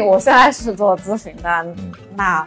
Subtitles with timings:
[0.00, 2.46] 我现在是做咨询的，嗯那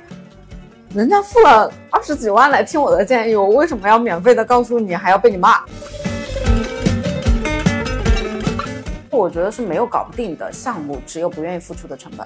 [0.93, 5.59] 人家付了二十几万来听我的建议，我为什么要免费的告诉你，还要被你骂？
[9.11, 12.25] 我觉得是没有搞不定的项目，只有不愿意付出的成本。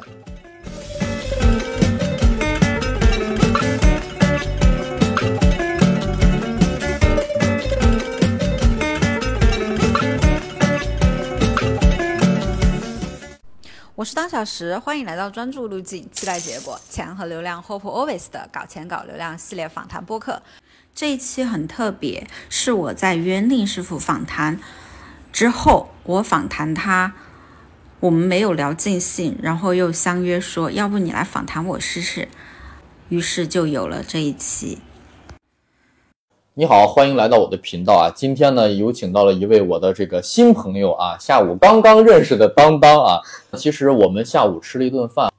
[13.99, 20.41] 我是当小时，欢迎来到专注路径，期待结果，钱和流量 Hope Always 的搞钱搞流量系列访谈播客。
[20.95, 24.57] 这一期很特别，是我在约宁师傅访谈
[25.33, 27.13] 之后，我访谈他，
[27.99, 32.29] 我们没有聊尽兴，然后又相约说，要不你来访谈我试试，
[33.09, 34.79] 于是就有了这一期。
[36.59, 38.11] 你好，欢迎来到我的频道啊！
[38.13, 43.21] 今天呢，有请到了一位我的这个新朋友啊，下午刚刚认识的当当啊。
[43.53, 45.31] 其实我们下午吃了一顿饭，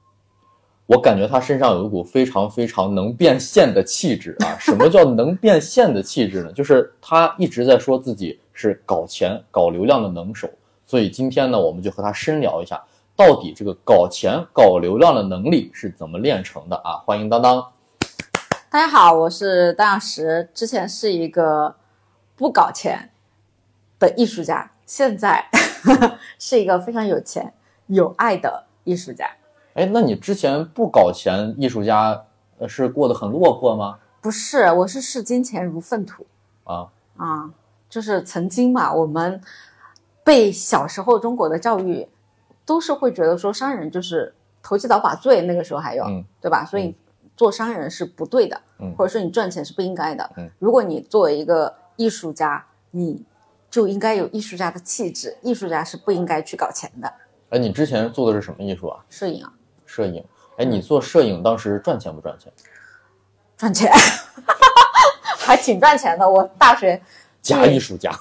[0.87, 4.57] 我感觉他身上有一股非常非常能变现的气质啊。
[4.59, 6.51] 什么叫能变现的气质呢？
[6.53, 10.49] 就是他一直在说自己是搞钱、搞流量的能手。
[10.87, 12.81] 所以今天呢，我们就和他深聊一下，
[13.15, 16.97] 到底这个搞钱、搞流量的能力是怎么练成的啊？
[17.05, 17.63] 欢迎当当。
[18.73, 21.75] 大家好，我是大小石，之前是一个
[22.37, 23.09] 不搞钱
[23.99, 25.45] 的艺术家，现在
[26.39, 27.53] 是一个非常有钱、
[27.87, 29.29] 有爱的艺术家。
[29.73, 32.23] 哎，那你之前不搞钱，艺术家
[32.59, 33.99] 呃是过得很落魄吗？
[34.21, 36.25] 不是，我是视金钱如粪土
[36.63, 37.51] 啊，啊，
[37.89, 39.41] 就是曾经嘛，我们
[40.23, 42.07] 被小时候中国的教育
[42.65, 44.33] 都是会觉得说商人就是
[44.63, 46.63] 投机倒把罪，那个时候还有，嗯对吧？
[46.63, 46.95] 所以
[47.41, 50.29] 做商人是不对的，嗯或者说你赚钱是不应该的。
[50.37, 53.25] 嗯如果你作为一个艺术家，你
[53.67, 57.11] 就应该有艺术家的气质，艺术家是不应该去搞钱的。
[57.49, 59.03] 哎，你之前做的是什么艺术啊？
[59.09, 59.51] 摄影啊，
[59.87, 60.23] 摄影。
[60.57, 62.53] 哎，你做摄影当时赚钱不赚钱？
[63.57, 63.91] 赚钱
[65.39, 66.29] 还挺赚钱的。
[66.29, 67.01] 我大学
[67.41, 68.11] 假艺术家。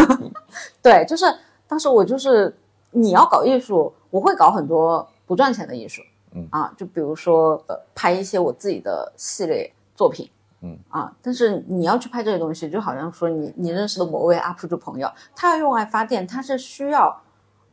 [0.80, 1.26] 对，就是
[1.68, 2.56] 当时我就是
[2.90, 6.00] 你要搞艺术，我会搞很多不赚钱的艺术，
[6.36, 10.30] 嗯啊，就比如说呃拍一些我自己的系列作品，
[10.60, 17.20] 嗯啊，但是你要去拍这些东西，就好像说你你认识的某位 UP 主朋友，他要用爱发电，他是需要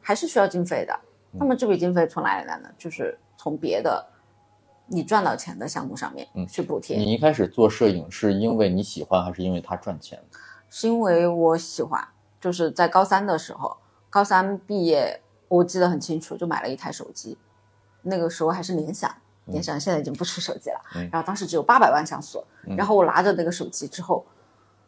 [0.02, 0.98] 还是需要经费的，
[1.34, 2.70] 嗯那么这笔经费从哪里来呢？
[2.78, 4.06] 就是从别的
[4.88, 10.18] 你赚到钱的项目上面嗯去补贴，你一开始做摄影是因为你喜欢，还是因为他赚钱？
[10.70, 12.02] 是因为我喜欢，
[12.42, 13.78] 就是在高三的时候，
[14.10, 17.38] 高三毕业，我记得很清楚，就买了一台手机，
[18.04, 19.12] 那个时候还是联想，
[19.46, 24.24] 联想现在已经不出手机了，嗯然后当时只有八百万像素，嗯然后我拿着那个手机之后。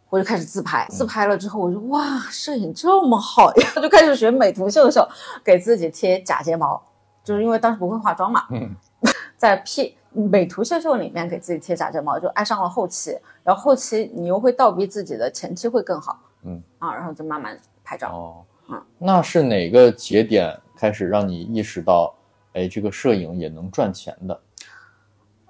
[0.08, 3.68] 我就开始自拍，自拍了之后，我就哇，摄影这么好呀！
[3.82, 5.06] 就开始学美图秀秀，
[5.44, 6.82] 给自己贴假睫毛，
[7.24, 8.74] 就是因为当时不会化妆嘛，嗯
[9.36, 18.10] 在 P 美图秀秀里面给自己贴假睫毛，就爱上了后期，然后后期你又会倒逼自己的前期会更好，嗯啊，然后就慢慢拍照。
[18.10, 22.14] 哦嗯，那是哪个节点开始让你意识到，
[22.56, 24.40] 哎，这个摄影也能赚钱的？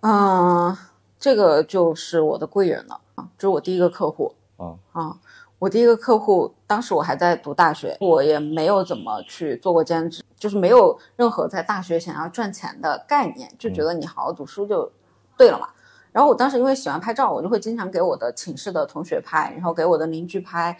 [0.02, 0.76] 嗯，
[1.20, 5.18] 这个就是我的贵人了啊，这是我第一个客户啊啊。
[5.58, 14.92] 我第一个客户，当时我还在读大学，我也没有怎么去做过兼职，就是没有任何在大学想要赚钱的概念，就觉得你好好读书就
[15.38, 15.70] 对了嘛。
[16.12, 20.78] 然后我当时因为喜欢拍照，我就会经常给我的寝室的同学拍，然后给我的邻居拍，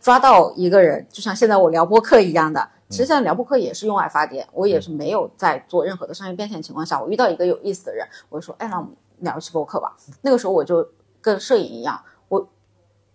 [0.00, 2.70] 抓到一个人，就像现在我聊播客一样的。
[2.94, 9.96] 其实现在聊播客也是用爱发电，我也是没有在做任何的商业变现情况下，我遇到一个有意思的人，我就说，哎，那我们聊一期播客吧。
[10.22, 10.88] 那个时候我就
[11.20, 12.48] 跟摄影一样，我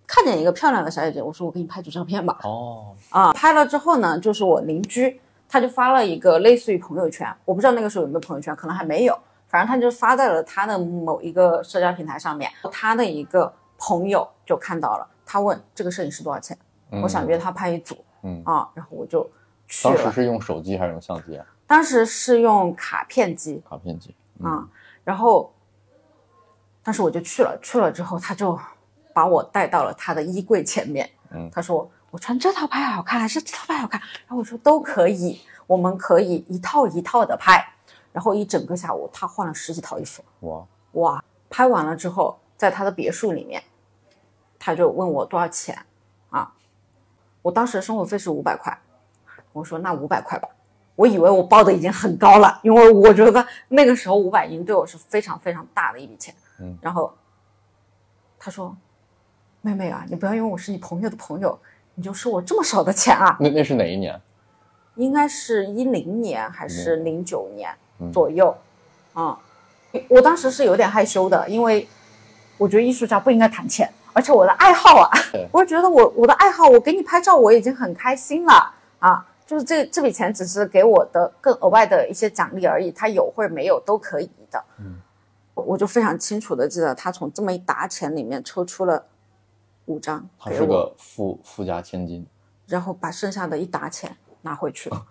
[0.06, 2.38] 看见一个漂亮的小姐姐，我说我给你拍组照片吧。
[2.44, 9.18] 哦，啊，拍了之后呢，就是我邻居，他就发了一个类似于朋友圈，我不知道那个时候有没有朋友圈，可能还没有，
[9.48, 12.52] 反正他就发在了他的某一个社交平台上面。
[12.70, 16.58] 他的一个朋友就看到了，他问这个摄影师多少钱，
[16.92, 19.30] 嗯我想约他拍一组，嗯啊，然后我就
[19.70, 20.12] 去当时。
[20.12, 21.46] 是用手机还是用相机啊？
[21.66, 24.14] 当时是用卡片机卡片机。
[24.44, 24.68] 啊，
[25.06, 25.54] 然后
[26.84, 28.60] 当时我就去了，去了之后他就
[29.14, 34.02] 把我带到了他的衣柜前面，嗯他说我穿这套拍好看还是这套拍好看？
[34.02, 37.66] 然后我说都可以，我们可以一套一套的拍。
[38.12, 41.24] 然后一整个下午他换了十几套衣服，哇，哇！
[41.48, 43.64] 拍完了之后，在他的别墅里面，
[44.58, 45.78] 他就问我多少钱
[46.32, 46.52] 啊？
[47.44, 48.76] 我当时的生活费是五百块，
[49.54, 50.48] 我说那五百块吧。
[50.96, 56.34] 我以为我报的已经很高了，因为我觉得那个时候五百银对我是非常非常大的一笔钱。
[56.60, 57.14] 嗯，然后
[58.38, 58.76] 他说
[59.62, 61.58] ：“妹妹啊，你不要因为我是你朋友的朋友，
[61.96, 63.38] 你就收我这么少的钱啊？
[63.40, 64.20] 那那是哪一年？
[64.96, 67.74] 应该是一零年还是零九年？
[68.14, 68.56] 左右，
[69.14, 69.38] 啊、
[70.10, 71.86] 我当时是有点害羞的，因为
[72.58, 84.64] 我觉得艺术家不应该谈钱，而且我的爱好啊对，我觉得我我的爱好，我给你拍照我已经很开心了啊，就是这这笔钱只是给我的更额外的一些奖励而已，他有或者没有都可以的。
[84.78, 85.02] 嗯，
[85.56, 89.04] 我我就非常清楚的记得，他从这么一沓钱里面抽出了
[89.86, 92.28] 五张给我，他是个富富家千金。
[92.68, 95.04] 然后把剩下的一沓钱拿回去了。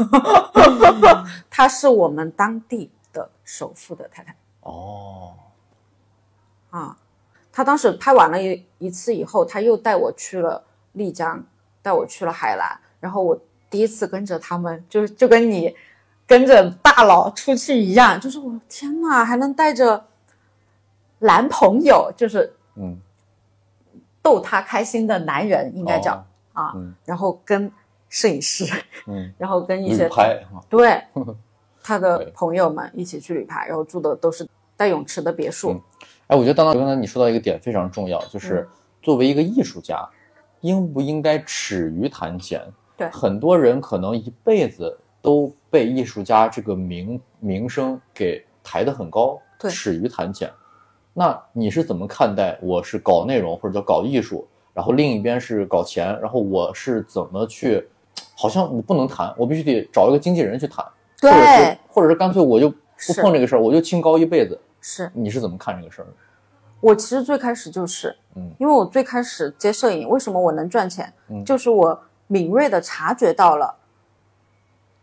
[1.50, 5.34] 她是我们当地的首富的太太哦，
[6.70, 6.96] 啊。
[7.52, 11.44] 他当时拍完了一一次以后，他又带我去了丽江，
[11.82, 12.80] 带我去了海南。
[13.00, 13.38] 然后我
[13.70, 15.74] 第一次跟着他们，就就跟你
[16.26, 20.04] 跟着大佬出去一样，就是我天呐，还能带着
[21.20, 22.98] 男朋友，就是嗯，
[24.22, 26.72] 逗他开心的男人，应该叫、哦啊。
[26.76, 27.70] 嗯然后跟
[28.08, 28.64] 摄影师，
[29.06, 30.08] 嗯， 然后跟一些
[30.68, 31.02] 对
[31.82, 35.72] 他的朋友们一起去旅拍，然后住的都是带泳池的别墅。
[35.72, 35.80] 嗯
[36.28, 38.68] 哎，我觉得当当刚才你说到一个点非常重要，就是嗯
[39.02, 40.06] 作为一个艺术家，
[40.60, 42.60] 应不应该耻于谈钱？
[42.98, 50.50] 对很多人可能一辈子都被艺术家这个名名声给抬得很高，对耻于谈钱。
[51.14, 52.58] 那你是怎么看待？
[52.60, 57.88] 我是搞内容或者叫搞艺术，然后另一边是搞钱，然后我是怎么去？
[58.36, 60.84] 好像我不能谈，我必须得找一个经纪人去谈，
[61.20, 64.60] 或者是对，或者是干脆我就不碰这个事儿，我就清高一辈子。
[64.80, 66.06] 是你是怎么看这个事儿？
[66.80, 71.12] 我其实最开始就是，嗯因为我最开始接摄影，为什么我能赚钱？
[71.28, 73.74] 嗯就是我敏锐的察觉到了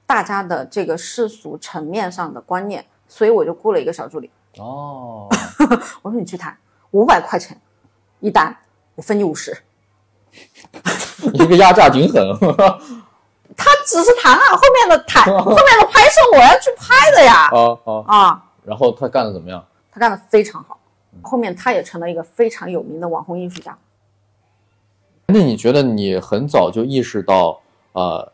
[0.05, 4.31] 大家的这个世俗层面上的观念，所以我就雇了一个小助理。
[4.57, 5.27] 哦，
[6.01, 6.57] 我说你去谈，
[6.91, 7.59] 五百块钱
[8.19, 8.55] 一单，
[8.95, 9.57] 我分你五十。
[11.23, 12.21] 你这个压榨挺狠。
[13.57, 17.49] 他只是谈啊，后面的谈，后面的拍摄我要去拍的呀。
[17.51, 18.17] 啊啊！
[18.17, 19.65] 啊，然后他干的怎么样？
[19.91, 20.77] 他干的非常好，
[21.21, 23.77] 后面他也成了一个非常有名的网红艺术家。
[25.27, 27.59] 那你觉得你很早就意识到，
[27.93, 28.31] 呃，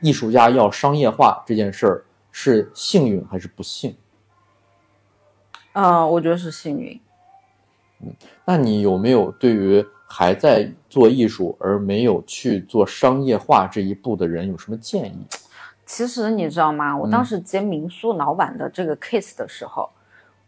[0.00, 3.94] 艺术家要商业化这件事儿是幸运还是不幸？
[5.72, 6.98] 呃，我觉得是幸运。
[8.02, 8.12] 嗯
[8.46, 15.26] 那你有没有对于还在做艺术而没有去做商业化这一步的人有什么建议？
[15.84, 16.96] 其实你知道吗？
[16.96, 19.90] 我当时接民宿老板的这个 case 的时候，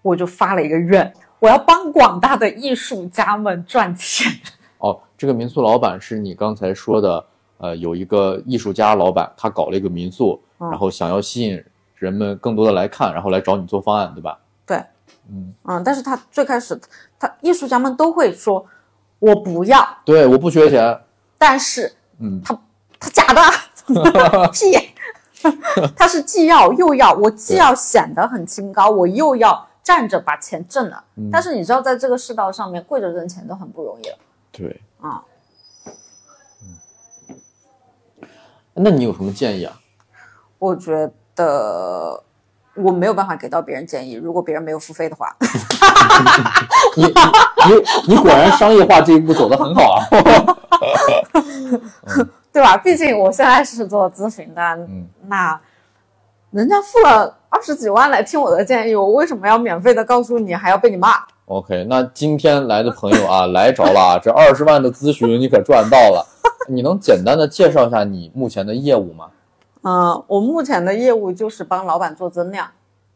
[0.00, 4.32] 我就发了一个愿，我要帮广大的艺术家们赚钱。
[5.22, 7.24] 哦，这个民宿老板是你刚才说的，
[7.58, 10.68] 呃，有一个艺术家老板，他搞了一个民宿，嗯。
[10.68, 11.64] 然后想要吸引
[11.94, 14.36] 人们更多的来看，然后来找你做方案，对吧？
[14.66, 14.76] 对，
[15.30, 16.80] 嗯，嗯，但是他最开始，
[17.20, 18.66] 他艺术家们都会说，
[19.20, 21.00] 我不要，对，我不缺钱，
[21.38, 23.40] 但是嗯，他假的，
[24.52, 24.76] 屁，
[25.96, 31.04] 他是既要又要，我既要显得很清高，我又要站着把钱挣了。
[31.16, 31.28] 嗯。
[31.30, 34.16] 但是你知道，在这个世道上面，跪着挣钱都很不容易了。
[34.52, 35.22] 对，啊。
[38.74, 39.78] 那你有什么建议啊？
[40.58, 42.22] 我觉得
[42.74, 45.36] 我没有办法给到别人建议，如果别人没有付费的话。
[46.96, 47.12] 你你
[47.68, 47.74] 你
[48.08, 50.04] 你果然商业化这一步走得很好啊！
[52.52, 52.76] 对吧？
[52.76, 55.58] 毕竟我现在是做咨询的，嗯那
[56.50, 61.14] 人家付了二十几万来听我的建议，我为什么要免费的告诉你，还要被你骂？
[61.52, 66.26] OK，那今天来的朋友啊， 来着了啊，这二十万的咨询你可赚到了。
[66.66, 69.30] 你能简单的介绍一下你目前的业务吗？
[69.82, 72.66] 嗯，我目前的业务就是帮老板做增量。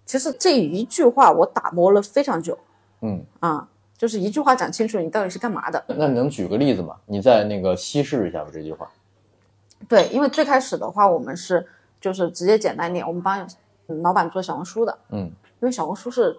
[0.04, 2.58] 其实这一句话我打磨了非常久
[3.00, 3.66] 嗯，啊、
[3.96, 5.82] 就是一句话讲清楚你到底是干嘛的。
[5.86, 6.94] 那你能举个例子吗？
[7.06, 8.86] 你再那个稀释一下吧这句话。
[9.88, 11.66] 对，因为最开始的话，我们是
[11.98, 13.48] 就是直接简单点，我们帮
[14.02, 16.36] 老板做小红书的，嗯因为小红书是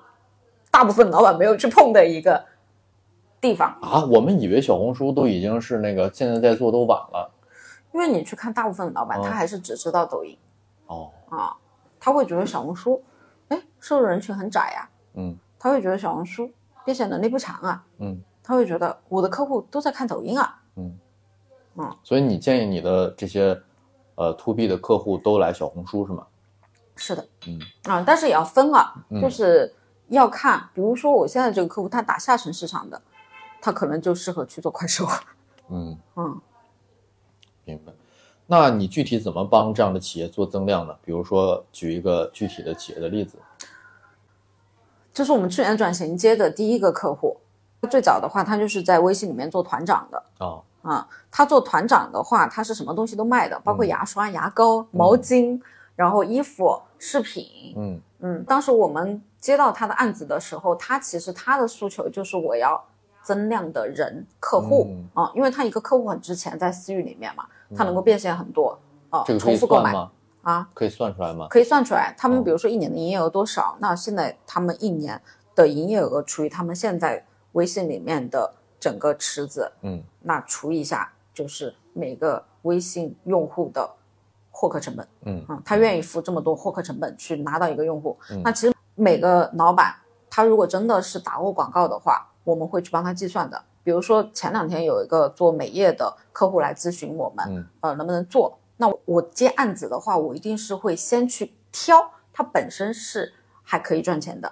[0.77, 2.45] 大部分老板没有去碰的一个
[3.41, 3.75] 地方。
[3.81, 7.31] 啊，我们以为小红书都已经是那个现在在做都晚了。
[7.95, 10.37] 因为你去看大部分老板，哦他还是只知道抖音。
[10.85, 11.57] 哦，啊，
[11.99, 13.03] 他会觉得小红书，
[13.47, 15.35] 哎，受众人群很窄呀、嗯。
[15.57, 16.47] 他会觉得小红书
[16.85, 18.21] 变现能力不强啊，嗯。
[18.43, 20.95] 他会觉得我的客户都在看抖音啊，嗯。
[21.77, 23.59] 嗯，所以你建议你的这些
[24.13, 26.27] 呃 to B 的客户都来小红书是吗？
[26.95, 27.59] 是的，嗯。
[27.85, 29.19] 啊，但是也要分啊，嗯。
[29.19, 29.73] 就是
[30.09, 33.01] 要看，比如说我现在这个客户他打下沉市场的，
[33.61, 35.05] 他可能就适合去做快手，
[35.69, 36.41] 嗯，嗯。
[37.65, 37.91] 明白。
[38.45, 40.95] 那你具体怎么帮这样的企业做增量呢？
[41.03, 43.37] 比如说举一个具体的企业的例子。
[45.13, 47.37] 这是我们去年转型接的第一个客户。
[47.89, 51.07] 最早的话，他就是在微信里面做团长的啊，啊。
[51.29, 55.59] 他做团长的话，他是什么东西都卖的，包括嗯牙刷、牙膏、毛巾，
[55.95, 62.83] 然后衣服、饰品，嗯嗯，当时我们接到他的案子的时候，他其实他的诉求就是我要
[63.21, 67.45] 增量的人客户嗯啊、因为他一个客户很值钱，在私域里面嘛，
[67.75, 68.77] 他能够变现很多
[69.09, 69.93] 啊、这个重复购买？
[70.41, 71.47] 啊，可以算出来吗？
[71.49, 72.15] 可以算出来。
[72.17, 75.21] 他们哦比如说一年的营业额多少，那现在他们一年
[75.53, 83.89] 的营业额除以他们现在微信里面的整个池子，嗯，那除一下就是每个微信用户的
[84.57, 85.07] 获客成本。
[85.25, 89.93] 嗯嗯，他愿意付这么多获客成本去拿到一个用户，嗯那其实每个老板
[90.31, 93.61] 他如果真的是打过广告的话，我们会去帮他计算的。
[93.83, 98.57] 比如说前两天有一个做美业的客户来咨询我们，嗯呃，能不能做？
[98.77, 103.31] 那我接案子的话，我一定是会先去挑他本身是
[103.63, 104.51] 还可以赚钱的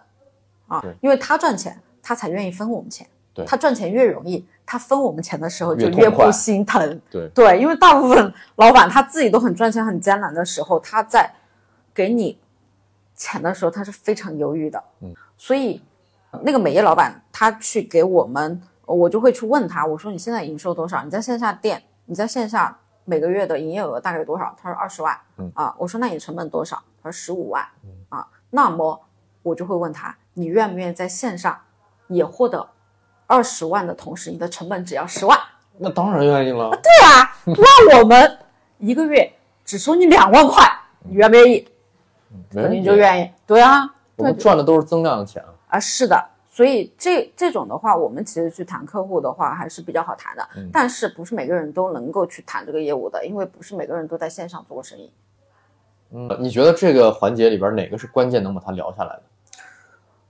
[0.68, 3.08] 啊，因为他赚钱，他才愿意分我们钱。
[3.36, 7.02] 对他赚钱越容易，他分我们钱的时候就越不心疼。
[7.12, 11.30] 对对，因为大部分老板他自己都很赚钱、很艰难的时候，他在
[11.94, 12.40] 给你
[13.14, 14.82] 钱的时候，他是非常犹豫的。
[15.02, 15.82] 嗯，所以
[16.32, 21.04] 呃那个美业老板他去给我们，我就会去问他，我说你现在营收多少？
[21.04, 24.56] 你在线下店，你在线下每个月的营业额大概多少？
[24.62, 25.18] 他说二十万。
[25.38, 26.82] 嗯啊，我说那你成本多少？
[27.04, 27.66] 他说十五万。
[28.08, 29.02] 啊，那么
[29.44, 31.60] 我就会问他，你愿不愿意在线上
[32.08, 32.68] 也获得
[33.28, 35.38] 二十万的同时，你的成本只要十万？
[35.78, 36.70] 那当然愿意了。
[36.70, 38.40] 对啊，那我们
[38.78, 39.32] 一个月
[39.64, 40.64] 只收你两万块，
[41.04, 41.68] 你愿不愿意？
[42.52, 43.32] 肯定就愿意。
[43.46, 45.44] 对啊，我们赚的都是增量的钱。
[45.68, 46.30] 啊，是的。
[46.50, 55.12] 所以这这种的话，我们其实去谈客户的话还是比较好谈的，嗯但是不是每个人都能够去谈这个业务的，因为不是每个人都在线上做过生意。
[56.12, 59.24] 嗯，你觉得这个环节里边哪个是关键能把它聊下来的？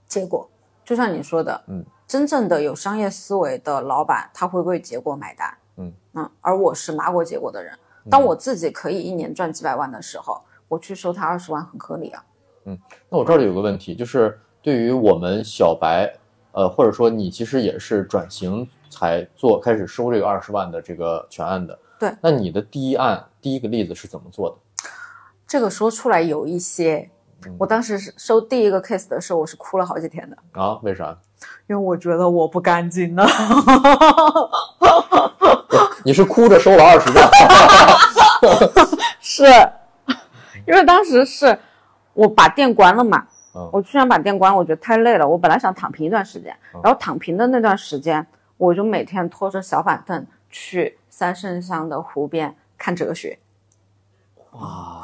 [0.08, 0.50] 结果，
[0.84, 7.78] 就像你说的，嗯，真正的有商业思维的老板，他会为结果买单，嗯嗯，而我是拿过结果的人。
[8.10, 12.24] 当我自己可以一年赚几百万的时候，我去收他二十万很合理啊。
[12.66, 16.14] 嗯那我这里有个问题，就是对于我们小白，
[16.52, 22.16] 呃，或者说你其实也是转型才做开始收这个二十万的这个全案的，对。
[22.22, 24.56] 那你的第一案第一个例子是怎么做的？
[25.48, 27.10] 这个说出来有一些，嗯
[27.58, 30.80] 我当时是收第一个 case 的时候，我是哭了好几天的，啊？
[30.84, 31.16] 为啥？
[31.68, 33.24] 因为我觉得我不干净呢。
[36.04, 37.20] 你是哭着收了二十个？
[39.20, 39.46] 是，
[40.68, 41.58] 因为当时是
[42.14, 43.26] 我把店关了嘛，
[43.56, 48.26] 嗯我居然把店关了，我觉得太累了，我本来想躺平一段时间，嗯然后躺平的那段时间，
[48.58, 53.38] 我就每天拖着小板凳去三圣乡的湖边看哲学。
[54.60, 55.02] 哇，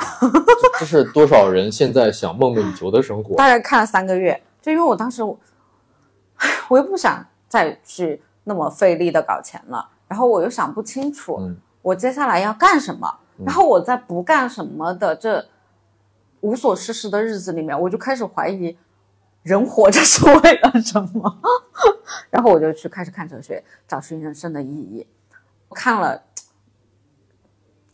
[0.75, 3.36] 这这是多少人现在想梦寐以求的生活？
[3.36, 5.38] 大概看了三个月，就因为我当时我，
[6.70, 11.58] 我又不想再去那么费力的搞钱了，然后我又想不清楚，嗯。
[11.84, 13.12] 我接下来要干什么，
[13.43, 15.43] 然后我在不干什么的这
[16.41, 18.77] 无所事事的日子里面，我就开始怀疑
[19.41, 21.39] 人活着是为了什么，
[22.29, 25.08] 然后我就去开始看哲学，找寻人生的意义。
[25.70, 26.22] 我看了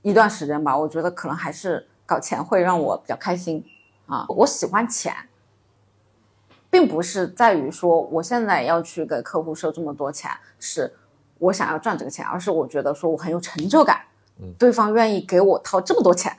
[0.09, 3.61] 一段时间吧，我觉得可能还是搞钱会让我比较开心
[4.05, 5.13] 啊，我喜欢钱。
[6.69, 10.93] 并不是在于说我现在要去给客户收这么多钱，是
[11.39, 14.01] 我想要赚这个钱，而是我觉得说我很有成就感，
[14.39, 16.37] 嗯对方愿意给我掏这么多钱，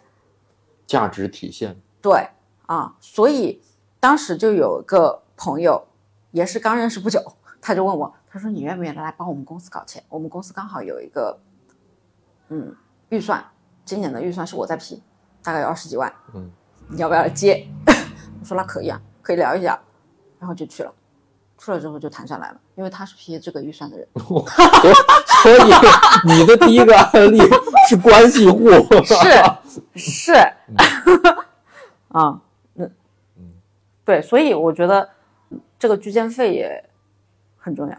[0.87, 1.77] 价值体现。
[2.01, 2.29] 对
[2.67, 3.63] 啊，所以
[3.99, 5.87] 当时就有个朋友，
[6.31, 7.21] 也是刚认识不久，
[7.61, 10.03] 他就问我，他说你愿不愿意来帮我们公司搞钱？
[10.09, 11.39] 我们公司刚好有一个，
[12.51, 12.77] 嗯，
[13.09, 13.43] 预算，
[13.89, 15.03] 今年的预算是我在批，
[15.43, 16.51] 大概有二十几万，嗯，
[16.89, 17.67] 你要不要来接？
[18.39, 19.81] 我说那可以啊，可以聊一下，
[20.39, 20.93] 然后就去了。
[21.57, 24.07] 去了之后就谈下来了，因为他是批这个预算的人。
[24.15, 24.95] 所以
[25.43, 25.73] 所以
[26.27, 27.41] 你的第一个案例
[27.89, 28.69] 是关系户，
[29.03, 30.33] 是 是，
[32.09, 32.39] 啊，
[32.77, 32.93] 嗯
[34.05, 35.09] 对，所以我觉得
[35.79, 36.91] 这个居间费也
[37.57, 37.97] 很重要，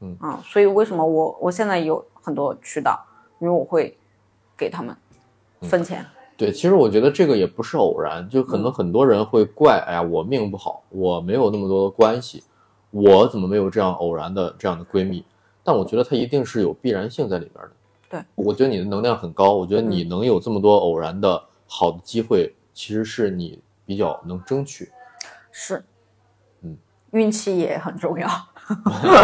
[0.00, 3.02] 嗯啊，所以为什么我我现在有很多渠道，
[3.40, 3.98] 因为我会
[4.62, 4.96] 给他们
[5.62, 12.44] 分钱，对，其实我觉得这个也不是偶然，就可能很多人会怪，哎呀，我命不好，我没有那么多的关系，
[12.92, 15.24] 我怎么没有这样偶然的这样的闺蜜？
[15.64, 17.70] 但我觉得它一定是有必然性在里面的。
[18.08, 24.90] 对，我觉得你的能量很高，我觉得你能有这么多偶然的好的机会，其实是你比较能争取。
[25.50, 25.84] 是，
[26.62, 26.76] 嗯，
[27.10, 28.28] 运气也很重要，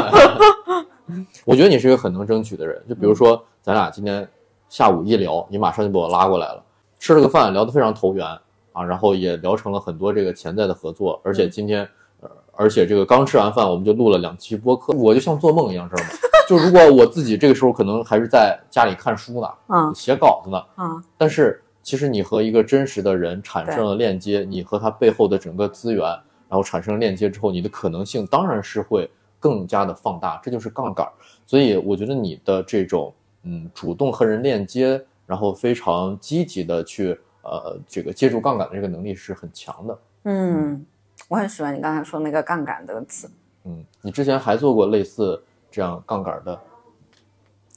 [1.45, 2.83] 我觉得你是一个很能争取的人。
[2.88, 4.28] 就比如说，咱俩今天
[4.68, 6.62] 下午一聊，你马上就把我拉过来了，
[6.98, 8.26] 吃了个饭，聊得非常投缘
[8.72, 11.20] 啊，然后也聊成了很多这个潜在的合作。
[11.25, 11.88] 而且今天，
[12.20, 16.10] 呃，而且这个刚吃完饭，我们就录了两期播客，我就像做梦一样，知道吗？
[16.48, 26.04] 就如果我自己这个时候可能还是在家里看书呢，嗯写稿子呢，嗯但是其实你和一个真实的人产生了链接，你和他背后的整个资源，
[26.48, 31.06] 然后产生链接之后，你的可能性当然是会更加的放大，这就是杠杆。
[31.46, 39.99] 所以我觉得你的这种嗯主动和人链接，然后非常积极的去呃这个借助杠杆的这个能力是很强的。
[40.25, 40.85] 嗯，
[41.28, 43.30] 我很喜欢你刚才说那个杠杆这个词，
[43.64, 46.61] 嗯，你之前还做过类似这样杠杆的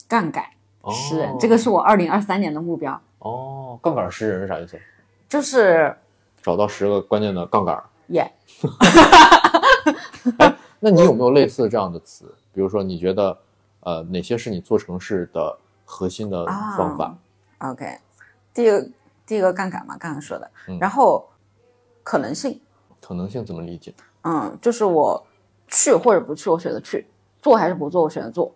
[0.07, 0.43] 杠杆
[0.81, 4.77] 哦诗人，这个是我二零二三年的目标，哦，杠杆诗人是啥意思？
[5.29, 5.95] 就是
[6.41, 7.81] 找到十个关键的杠杆。
[8.07, 8.29] 耶、
[10.81, 12.25] 那你有没有类似这样的词？
[12.51, 13.37] 比如说，你觉得
[13.81, 16.45] 呃哪些是你做城市的核心的
[16.77, 17.15] 方法
[17.59, 17.97] ？OK，
[18.53, 18.89] 第一个
[19.25, 21.27] 第一个杠杆嘛，刚刚说的，嗯然后
[22.03, 22.59] 可能性，
[22.99, 23.93] 可能性怎么理解？
[24.23, 25.25] 嗯，就是我
[25.67, 27.03] 去或者不去，我选择去；
[27.41, 28.53] 做还是不做，我选择做。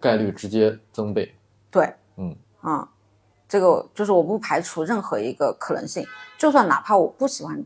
[0.00, 1.34] 概率直接增倍。
[1.70, 2.88] 对，嗯嗯，
[3.48, 7.62] 这个就是我不排除任何一个可能性，就算哪怕我不喜欢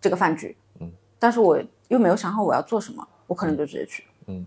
[0.00, 4.44] 这个饭局，嗯，但是我又没有想好我要做什么，我可能就直接去，嗯，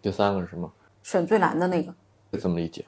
[0.00, 0.70] 第三个是什么？
[1.02, 1.94] 选最难的那个。
[2.38, 2.84] 怎么理解？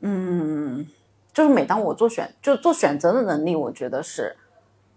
[0.00, 0.86] 嗯，
[1.32, 4.34] 就是每当我做选，就做选择的能力，我觉得是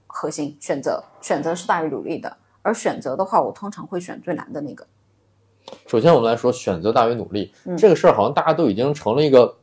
[0.08, 0.58] 核心。
[0.60, 4.86] 选择，选择是大于努力的，而选择的话，我通常会选最难的那个。
[5.88, 9.58] 首先，我们来说选择大于努力、嗯这个事儿，好像大家都已经成了一个，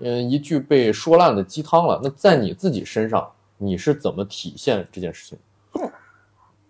[0.00, 2.00] 嗯，一句被说烂的鸡汤了。
[2.02, 5.38] 那在你自己身上，你是怎么体现这件事情？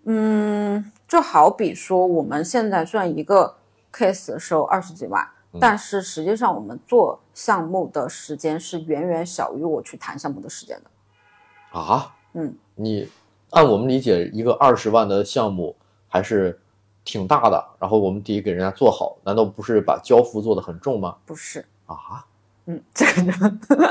[0.06, 3.54] 嗯，就好比说，我们现在虽然一个
[3.92, 11.78] case 收二十几万，嗯但是实际上我们做项目的时间是远远小于我去谈项目的时间的。
[11.78, 12.12] 啊？
[12.32, 13.08] 嗯，你
[13.50, 15.76] 按我们理解，一个二十万的项目
[16.08, 16.60] 还是
[17.04, 21.16] 挺大的，然后我们得给人家做好，难道不是把交付做得很重吗？
[21.24, 22.26] 不是，啊？
[22.66, 23.86] 嗯，这个就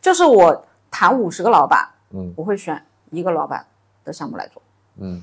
[0.00, 3.66] 就是我谈五十个老板，嗯我会选一个老板
[4.02, 4.62] 的项目来做。
[4.96, 5.22] 嗯。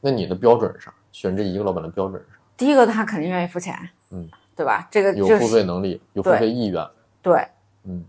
[0.00, 0.94] 那你的标准是啥？
[1.10, 2.38] 选这一个老板的标准是啥？
[2.56, 3.74] 第一个，他肯定愿意付钱，
[4.10, 4.86] 嗯，对吧？
[4.90, 6.86] 这个有付费能力，有付费意愿。
[7.22, 7.46] 对，
[7.84, 8.04] 嗯，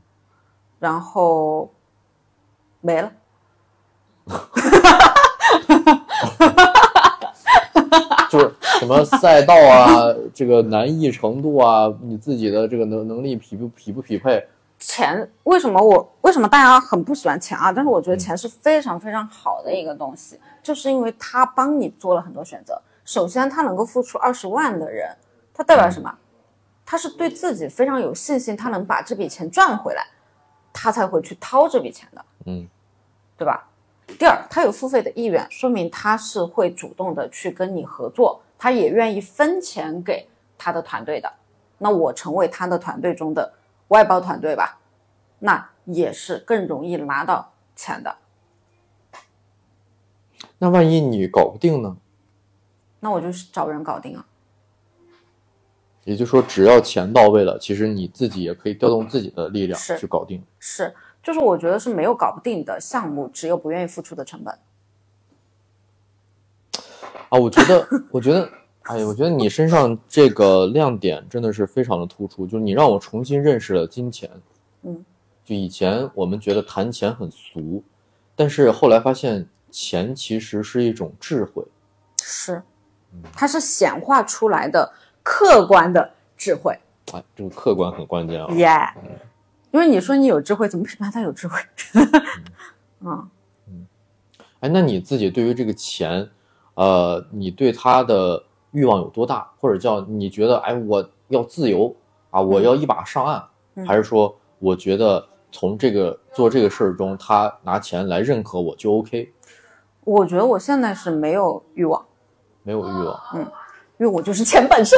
[0.79, 1.71] 然后
[2.81, 3.11] 没了。
[8.29, 14.45] 就是什么赛道啊，这个难易程度啊，你自己的这个能能力匹不匹不匹配？
[14.79, 17.71] 钱为什么我为什么大家很不喜欢钱啊？
[17.71, 22.81] 但是我觉得钱是非常非常好的一个东西，就是因为它帮你做了很多选择。
[23.03, 25.15] 首先，他能够付出二十万的人，
[25.53, 26.15] 他代表什么？
[26.85, 30.05] 他是对自己非常有信心，他能把这笔钱赚回来，
[30.71, 32.67] 他才会去掏这笔钱的，嗯
[33.37, 33.67] 对吧？
[34.17, 41.31] 第二，他有付费的意愿，说明他是会主动的去跟你合作，他也愿意分钱给他的团队的。
[41.77, 43.53] 那我成为他的团队中的
[43.89, 44.79] 外包团队吧，
[45.37, 48.17] 那也是更容易拿到钱的。
[50.57, 51.97] 那万一你搞不定呢？
[52.99, 54.25] 那我就是找人搞定啊。
[56.03, 60.43] 也就是说，只要钱到位了，其实你自己也可以调动自己的力量去搞定。
[60.57, 64.57] 是，就是我觉得是没有搞不定的项目，只有不愿意付出的成本。
[67.29, 68.49] 啊，我觉得，我觉得，
[68.89, 74.27] 哎呀，我觉得你身上这个亮点真的是非常的突出，就是你让我重新认识了金钱。
[74.81, 75.05] 嗯，
[75.45, 77.83] 就以前我们觉得谈钱很俗，
[78.35, 81.63] 但是后来发现钱其实是一种智慧。
[82.23, 82.63] 是，
[83.31, 86.75] 它是显化出来的客观的智慧。
[87.13, 88.51] 哎，这个客观很关键啊。
[88.55, 88.71] 耶、
[89.69, 91.59] 因为你说你有智慧，怎么评判他有智慧？
[93.01, 93.29] 嗯，
[94.61, 96.27] 哎，那你自己对于这个钱，
[96.73, 99.49] 呃，你对他的欲望有多大？
[99.59, 101.95] 或者叫你觉得，哎，我要自由
[102.29, 103.43] 啊，我要一把上岸，
[103.75, 109.33] 嗯还是说，我觉得从这个做这个事儿中，他拿钱来认可我就 OK，
[110.03, 112.05] 我觉得我现在是没有欲望，
[112.63, 113.19] 没有欲望。
[113.35, 113.51] 嗯
[113.97, 114.97] 因为我就是钱本身。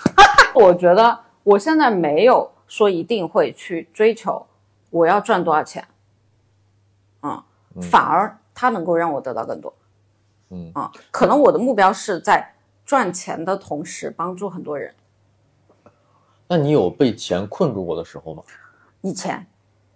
[0.56, 4.46] 我觉得我现在没有说一定会去追求
[4.88, 5.86] 我要赚多少钱，
[7.20, 7.42] 嗯，
[7.82, 9.70] 反而它能够让我得到更多。
[10.48, 12.54] 嗯啊，可能我的目标是在
[12.88, 14.94] 赚钱的同时帮助很多人。
[16.46, 18.42] 那你有被钱困住过的时候吗？
[19.02, 19.46] 以前，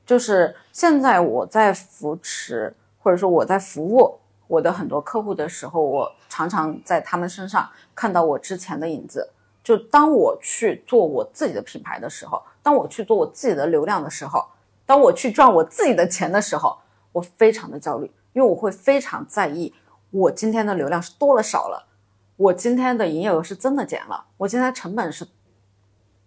[0.05, 9.27] 就是现在我在扶持或者说我在服务我的很多客户的时候，我常常在他们身上看到我之前的影子。
[9.65, 14.45] 就当我去做我自己的品牌的时候，当我去做我自己的流量的时候，
[14.85, 16.77] 当我去赚我自己的钱的时候，
[17.13, 19.73] 我非常的焦虑，因为我会非常在意
[20.11, 21.89] 我今天的流量是多了少了，
[22.37, 25.27] 我今天的营业额是真的减了，我今天成本是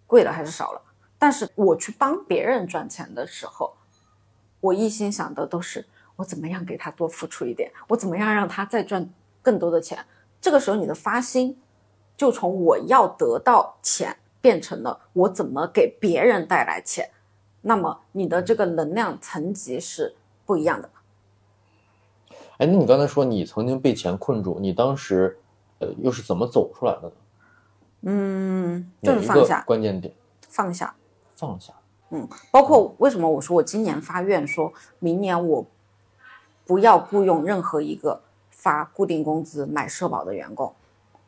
[0.06, 0.80] 贵了还是少了。
[1.18, 3.74] 但是我去帮别人赚钱的时候，
[4.60, 9.08] 我一心想的都是我怎么样给他多付出一点，我怎么样让他再赚
[9.42, 10.04] 更多的钱。
[10.40, 11.58] 这个时候你的发心
[12.16, 17.10] 就从我要得到钱变成了我怎么给别人带来钱，
[17.62, 20.14] 那么你的这个能量层级是
[20.44, 20.88] 不一样的。
[22.58, 25.38] 哎，那你刚才说你曾经被钱困住，你当时
[25.78, 27.12] 呃又是怎么走出来的呢？
[28.02, 30.14] 嗯，就是放下，关键点，
[30.48, 30.94] 放下。
[31.34, 31.72] 放下。
[32.10, 35.66] 嗯，包括为什么我说我今年发愿，说明年我
[36.64, 40.72] 不要雇佣任何一个发固定工资买社保的员工，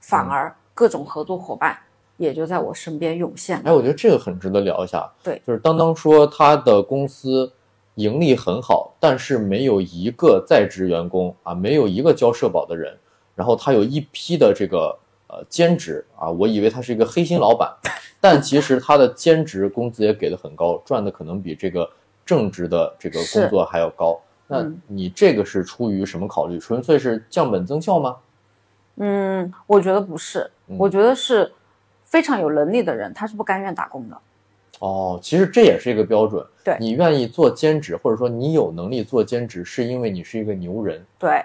[0.01, 1.77] 反而各种合作伙伴
[2.17, 3.71] 也就在我身边涌现了。
[3.71, 5.11] 哎，我觉得这个很值得聊一下。
[5.23, 7.53] 对就是当当说他的公司
[7.97, 12.97] 盈利很好，但是没有一个在职员工啊，没有一个交社保的人，
[13.39, 14.99] 然后他有一批的这个
[15.29, 17.73] 呃兼职啊，我以为他是一个黑心老板，
[18.21, 21.89] 但其实他的兼职工资也给的很高，赚的可能比这个
[22.27, 24.21] 正职的这个工作还要高。
[24.49, 26.59] 那嗯你这个是出于什么考虑？
[26.59, 28.17] 纯粹是降本增效吗？
[28.97, 31.53] 嗯，我觉得不是，嗯我觉得是
[32.03, 34.19] 非常有能力的人，他是不甘愿打工的。
[34.81, 36.45] 哦，其实这也是一个标准。
[36.65, 41.05] 对你愿意做兼职，或者说你有能力做兼职，是因为你是一个牛人。
[41.19, 41.45] 对，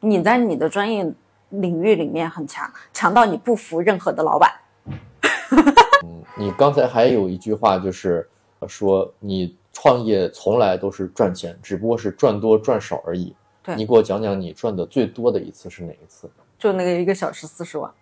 [0.00, 1.10] 你在你的专业
[1.50, 4.50] 领域里面很强，强到你不服任何的老板。
[6.02, 8.28] 嗯，你刚才还有一句话，就是
[8.60, 13.34] 呃说你创业从来都是赚钱，只不过是赚多赚少而已。
[13.62, 16.30] 对你给我讲讲你赚的最多的一次是哪一次？
[16.58, 17.92] 就那个一个小时四十万，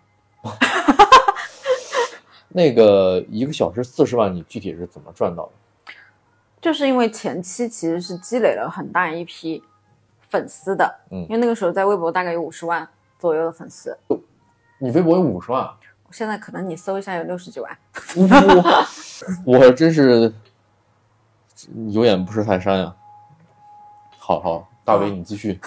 [2.49, 5.51] 那个一个小时四十万，你具体是怎么赚到的？
[6.61, 9.63] 就是因为前期其实是积累了很大一批
[10.29, 12.87] 粉丝的，嗯因为那个时候在微博大概有五十万
[13.19, 13.95] 左右的粉丝，
[14.79, 15.69] 你微博有五十万，
[16.09, 17.77] 现在可能你搜一下有六十几万。
[19.45, 20.33] 我我真是
[21.89, 22.95] 有眼不识泰山呀。
[24.17, 25.59] 好好，大伟你继续。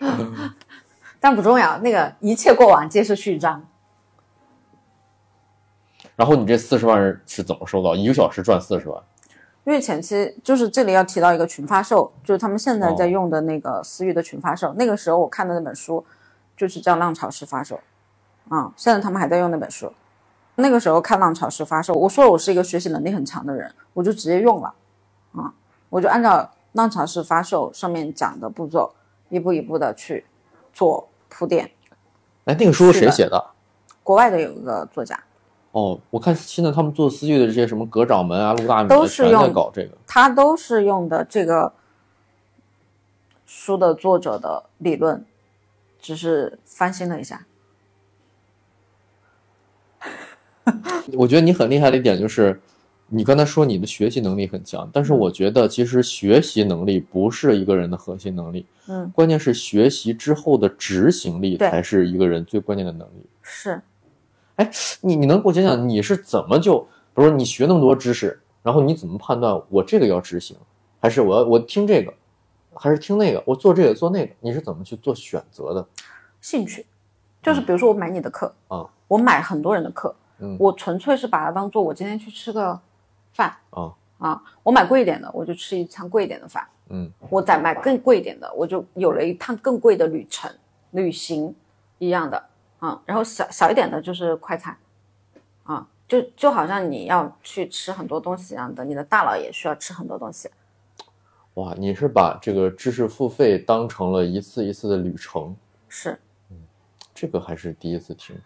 [1.20, 3.62] 但不重要，那个一切过往皆是序章。
[6.14, 7.94] 然后你这四十万是是怎么收到？
[7.94, 9.02] 一个小时赚四十万？
[9.64, 14.72] 因为前期就是这里要提到一个群发售，就是他们现在在哦用的那个私域的群发售。
[14.74, 16.02] 那个时候我看的那本书
[16.56, 17.80] 就是叫《浪潮式发售》，
[18.56, 19.92] 啊、现在他们还在用那本书。
[20.56, 24.72] 那个时候看《浪潮式发售》，我说我是一个学习能力很强的人，我就直接用了，
[25.32, 25.52] 啊、
[25.90, 26.38] 我就按照
[26.72, 28.94] 《浪潮式发售》上面讲的步骤，
[29.28, 30.24] 一步一步的去
[30.72, 31.70] 做铺垫。
[32.46, 33.44] 哎，那个书是谁写的？
[34.02, 35.18] 国外的有一个作家，
[35.72, 39.90] 哦，我看现在他们做私域的这些什么葛掌门啊、陆大米都是用搞这个。
[40.06, 41.72] 他都是用的这个
[43.44, 45.26] 书的作者的理论，
[46.06, 47.44] 只是翻新了一下。
[51.14, 52.60] 我觉得你很厉害的一点就是，
[53.08, 55.18] 你刚才说你的学习能力很强，但是嗯。
[55.18, 63.26] 我觉得其实学习能力不是一个人的核心能力，嗯，关键是学习之后的执行力才是一个人最关键的能力。
[63.42, 63.82] 是，
[64.54, 66.78] 哎你你能给我讲讲你是怎么就，
[67.14, 70.56] 比如说你学那么多知识，然后你怎么判断我这个要执行，
[71.00, 72.14] 还是我要我听这个，
[72.78, 75.86] 还是听那个，我做这个做那个，你是怎么去做选择的？
[76.40, 76.86] 兴趣，
[77.42, 82.78] 就是比如说我买你的课，啊，我买很多人的课，嗯我纯粹是把它当做我今天去吃个
[83.32, 90.50] 饭啊啊，我买贵一点的，我就吃一餐贵一点的饭，嗯我再买更贵一点的，我就有了一趟更贵的旅程、
[90.90, 91.54] 旅行
[91.98, 92.42] 一样的
[92.78, 93.00] 啊。
[93.04, 94.76] 然后小小一点的就是快餐
[95.64, 100.48] 啊，就就好像你要去吃很多东西一样的，你的大脑也需要吃很多东西。
[101.56, 105.56] 哇，你是把这个知识付费当成了一次一次的旅程，
[105.88, 106.18] 是，
[107.14, 108.36] 这个还是第一次听。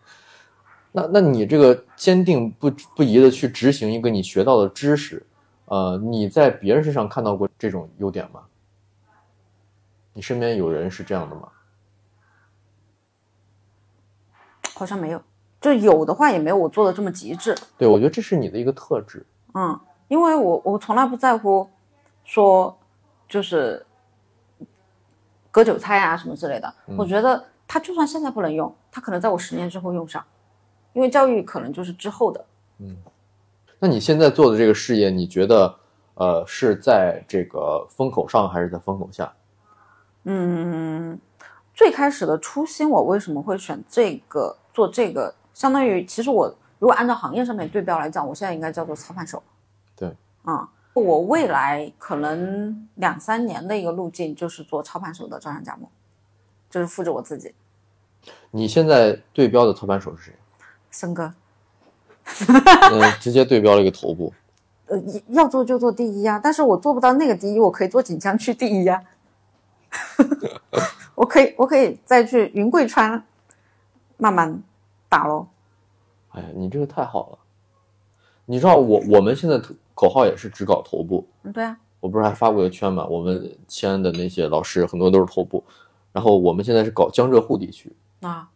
[0.93, 5.27] 那那你这个坚定不不移的去执行一个你学到的知识，
[5.65, 8.43] 呃，你在别人身上看到过这种优点吗？
[10.13, 11.49] 你身边有人是这样的吗？
[14.75, 15.21] 好像没有，
[15.61, 17.57] 就有的话也没有我做的这么极致。
[17.77, 19.27] 对，我觉得这是你的一个特质。
[19.55, 21.69] 嗯，因为我我从来不在乎
[22.25, 22.79] 说
[23.31, 23.87] 就是
[25.51, 26.75] 割韭菜啊什么之类的。
[26.99, 30.23] 我觉得它就算现在不能用，它可能在我十年之后用上，
[30.93, 32.45] 因为教育可能就是之后的。
[32.81, 32.95] 嗯
[33.79, 35.75] 那你现在做的这个事业，你觉得
[36.15, 39.33] 呃是在这个风口上还是在风口下？
[40.25, 41.19] 嗯，
[41.73, 45.35] 最开始的初心，我为什么会选这个做这个？
[45.55, 49.43] 相当于其实我如果按照行业上面对标来讲，我现在应该叫做操盘手。
[49.97, 50.15] 对，
[50.45, 55.89] 啊、我未来可能两三年的一个路径就是做操盘手的招商加盟，
[56.69, 57.55] 就是复制我自己。
[58.51, 60.35] 你现在对标的操盘手是谁？
[60.91, 61.33] 森哥，
[62.91, 64.33] 嗯、直接对标了一个头部。
[64.87, 69.01] 呃要做就做第一呀，但是我做不到那个第一，我可以做锦江区第一呀，
[71.15, 73.25] 我可以我可以再去云贵川
[74.17, 74.61] 慢慢
[75.09, 75.47] 打喽。
[76.31, 77.39] 哎呀，你这个太好了。
[78.47, 79.57] 你知道我我们现在
[80.01, 83.05] 口号也是只搞头部，嗯，对啊，我不是还发过一个圈嘛？
[83.05, 85.63] 我们西安的那些老师很多都是头部，
[86.11, 88.49] 然后我们现在是搞江浙沪地区，啊，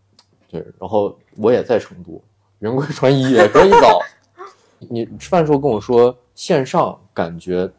[0.48, 2.18] 对，然后我也在成都，
[2.60, 4.00] 云贵川一也可以搞。
[4.88, 7.70] 你吃饭的时候跟我说线上感觉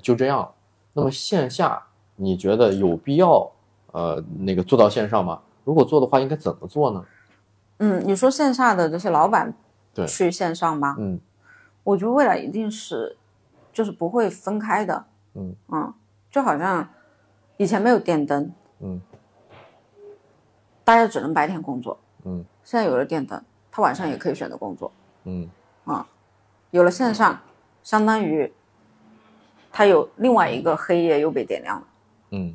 [0.00, 0.48] 就这样，
[0.92, 1.82] 那么线下
[2.14, 3.50] 你觉得有必要
[3.90, 5.40] 呃那个做到线上吗？
[5.64, 7.04] 如果做的话，应该怎么做呢？
[7.78, 9.52] 嗯，你说线下的这些老板
[9.92, 10.94] 对去线上吗？
[11.00, 11.18] 嗯
[11.88, 13.16] 我觉得未来一定是
[13.72, 15.06] 就是不会分开的。
[15.34, 15.56] 嗯
[16.30, 16.86] 就好像
[17.56, 19.00] 以前没有电灯，嗯
[20.84, 24.92] 大家只能白天工作，嗯现在有了电灯，他晚上也可以选择工作。
[25.24, 25.48] 嗯
[25.86, 26.06] 啊
[26.72, 27.40] 有了线上，
[27.82, 28.52] 相当于
[29.72, 31.86] 他有另外一个黑夜又被点亮了。
[32.32, 32.54] 嗯，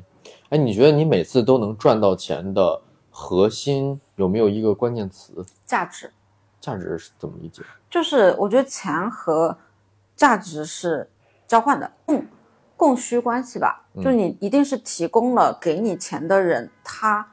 [0.50, 5.44] 哎，你觉得你每次都能赚到钱的核心有没有一个关键词？
[5.64, 6.12] 价值
[6.64, 7.62] 价值是怎么理解？
[7.90, 9.58] 就是我觉得钱和
[10.16, 11.10] 价值是
[11.46, 12.26] 交换的，供
[12.74, 13.82] 供需关系吧。
[13.94, 17.30] 嗯就你一定是提供了给你钱的人，他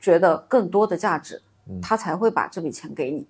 [0.00, 3.28] 觉得更多的价值，嗯他才会把这笔钱给你。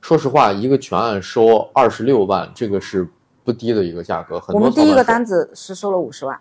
[0.00, 3.08] 说实话，一个全案收二十六万，这个是
[3.42, 4.38] 不低的一个价格。
[4.38, 6.40] 很多我们第一个单子是收了五十万，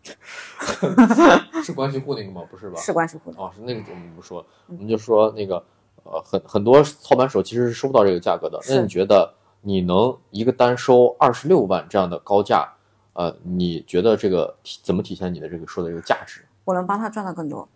[1.62, 2.42] 是关系户那个吗？
[2.50, 2.80] 不是吧？
[2.80, 3.38] 是关系户的。
[3.38, 5.62] 哦，是那个我们不说，我们就说那个
[6.04, 8.58] 呃，很很多操盘手其实是收不到这个价格的。
[8.68, 12.72] 那你觉得你能一个单收二十六万这样的高价，
[13.12, 16.44] 呃，你觉得这个怎么体现你的这个说的这个价值？
[16.64, 17.68] 我能帮他赚到更多。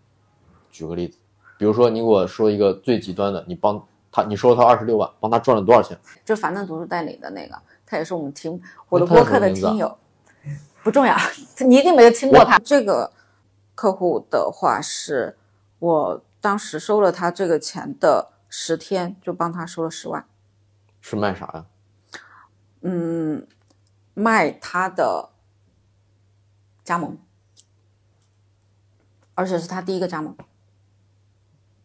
[0.70, 1.18] 举个例子，
[1.58, 5.98] 比如说你给我说一个最极端的，你帮他，你收了他二十六万，帮他赚了多少钱？
[6.24, 7.56] 就樊登读书代理的那个，
[7.87, 9.96] 他也是我们听我的播客的听友，
[10.82, 11.16] 不重要，
[11.66, 12.58] 你一定没有听过他。
[12.58, 13.10] 这个
[13.74, 15.37] 客户的话是，
[15.78, 20.28] 我当时收了他这个钱的十天，就帮他收了十万。
[21.00, 21.64] 是卖啥呀？
[22.83, 23.48] 嗯，
[24.12, 25.30] 卖他的
[26.85, 27.16] 加盟，
[29.35, 30.37] 而且是他第一个加盟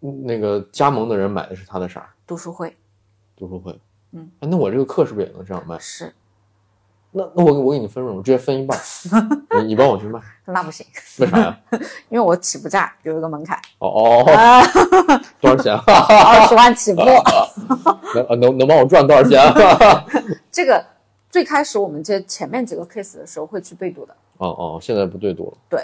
[0.01, 2.13] 那个加盟的人买的是他的啥？
[2.27, 2.75] 读书会，
[3.37, 3.79] 读书会。
[4.11, 5.79] 嗯哎，那我这个课是不是也能这样卖？
[5.79, 6.13] 是
[7.11, 8.77] 那那我我给你分润，我直接分一半，
[9.61, 10.85] 你你帮我去卖， 那不行，
[11.19, 11.59] 为啥呀？
[12.09, 14.25] 因为我起步价有一个门槛，哦哦，
[15.41, 15.75] 多少钱？
[15.87, 17.01] 二十万起步。
[18.13, 19.41] 能呃能能帮我赚多少钱？
[20.51, 20.83] 这个
[21.29, 25.57] 最开始我们接前面几个 case 的时候会去对赌的，哦哦，现在不对赌了。
[25.67, 25.79] 对，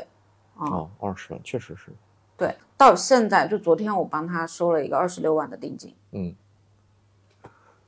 [0.57, 1.91] 啊、哦，二十万确实是。
[2.38, 6.35] 对，到现在就昨天我帮他收了一个二十六万的定金，嗯，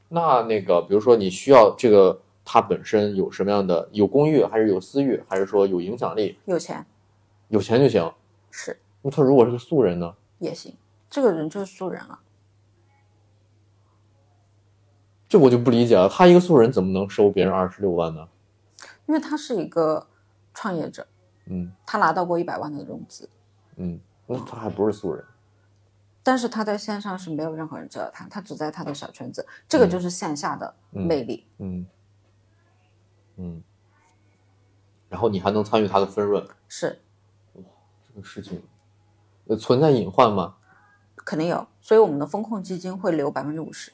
[0.09, 2.19] 那那个，比如说你需要这个，
[2.49, 6.85] 他本身有什么样的有公寓，还是有私欲，还是说有影响力，有钱
[7.49, 8.09] 有钱就行？
[8.49, 10.15] 是那他如果是个素人呢？
[10.39, 10.73] 也行，
[11.09, 12.17] 这个人就是素人了。
[15.27, 18.25] 这我就不理解了，他一个素人怎么能收别人二十六万呢？
[19.07, 20.07] 因为他是一个
[20.53, 21.05] 创业者，
[21.47, 23.29] 嗯他拿到过一百万的融资，
[23.75, 25.21] 嗯，那他还不是素人。
[26.23, 31.45] 但是他在线上是没有任何人知道他，他只在他的小圈子，这个就是线下的魅力。
[31.59, 31.85] 嗯嗯，
[35.09, 37.01] 然后你还能参与它的分润，是
[37.53, 38.61] 这个事情
[39.47, 40.55] 呃存在隐患吗？
[41.15, 43.91] 肯定有，所以我们的风控基金会留百分之五十，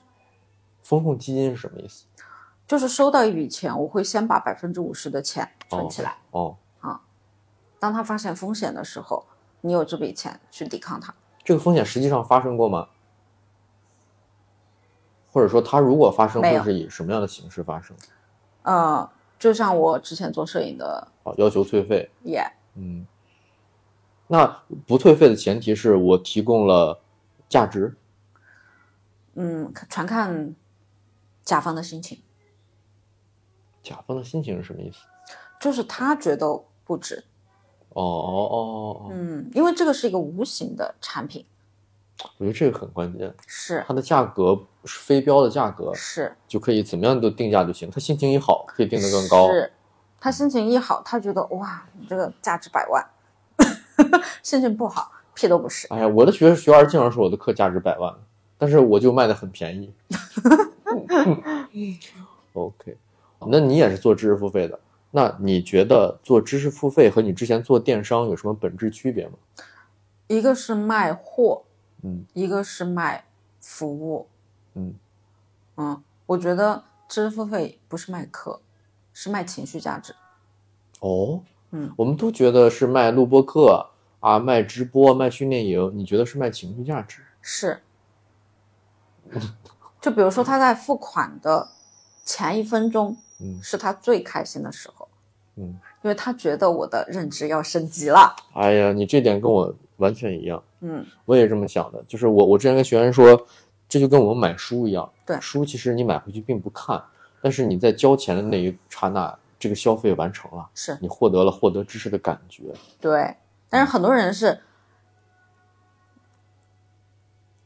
[0.82, 2.06] 风控基金是什么意思？
[2.65, 7.01] 就是收到一笔钱，我会先把百分之五十的钱存起来，哦，啊
[7.79, 9.25] 当他发现风险的时候，
[9.62, 11.13] 你有这笔钱去抵抗它。
[11.43, 12.88] 这个风险实际上发生过吗？
[15.32, 17.97] 或者说，它如果发生，会是以什么样的形式发生？
[18.62, 19.10] 呃，
[19.43, 22.10] 就像我之前做摄影的啊，要求退费。
[22.23, 22.41] 也
[22.75, 23.06] 嗯，
[24.25, 24.47] 那
[24.88, 27.01] 不退费的前提是我提供了
[27.49, 27.93] 价值。
[29.34, 30.56] 嗯，全看
[31.43, 32.21] 甲方的心情，
[33.84, 34.99] 甲方的心情是什么意思？
[35.60, 37.21] 就是他觉得不值，
[37.89, 38.58] 哦哦哦
[39.03, 41.45] 哦，嗯，因为这个是一个无形的产品，
[42.38, 47.89] 我觉得这个很关键，是它的价格是非标的价格，是就可以怎么样都定价就行。
[47.91, 49.52] 他心情一好，可以定得更高。
[49.52, 49.71] 是，
[50.19, 53.06] 他心情一好，他觉得哇，你这个价值百万，
[54.41, 55.88] 心情不好，屁都不是。
[55.89, 58.13] 哎呀，我的学学员经常说我的课价值百万，
[58.58, 59.93] 但是我就卖的很便宜。
[62.54, 62.95] OK，
[63.47, 64.80] 那你也是做知识付费的，
[65.12, 69.34] 那你觉得做知识付费和你之前做电商有什么本质区别吗？
[70.28, 71.63] 一个是卖货，
[72.04, 73.26] 嗯一个是卖
[73.60, 74.28] 服务，
[74.76, 74.94] 嗯
[75.78, 78.62] 嗯，我觉得知识付费不是卖课，
[79.13, 80.13] 是卖情绪价值。
[81.00, 83.89] 哦，嗯，我们都觉得是卖录播课
[84.20, 87.22] 啊，卖直播，卖训练营，你觉得是卖情绪价值？
[87.42, 87.82] 是，
[90.00, 91.70] 就比如说他在付款的
[92.24, 95.08] 前一分钟，嗯是他最开心的时候，
[95.56, 98.36] 嗯，因为他觉得我的认知要升级了。
[98.54, 102.04] 哎呀，你这点跟我完全一样，嗯，我也这么想的。
[102.08, 103.48] 就是我，我之前跟学员说，
[103.88, 107.02] 这就跟我们买书一样，对书其实你买回去并不看，
[107.42, 112.63] 但是你在交钱的那一刹那，这个消费完成了，是你获得了获得知识的感觉。
[113.00, 113.36] 对，
[113.70, 114.60] 但是很多人是